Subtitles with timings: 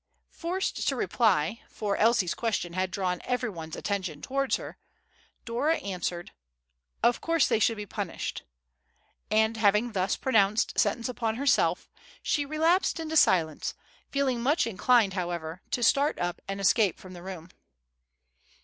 [0.33, 4.79] Forced to reply, for Elsie's question had drawn every one's attention towards her,
[5.45, 6.31] Dora answered,
[7.03, 8.41] "Of course they should be punished;"
[9.29, 11.87] and having thus pronounced sentence upon herself,
[12.23, 13.75] she relapsed into silence,
[14.09, 17.49] feeling much inclined, however, to start up and escape from the room.